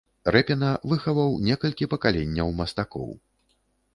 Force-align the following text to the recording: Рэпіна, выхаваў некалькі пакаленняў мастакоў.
Рэпіна, 0.35 0.69
выхаваў 0.93 1.35
некалькі 1.49 1.89
пакаленняў 1.93 2.49
мастакоў. 2.61 3.09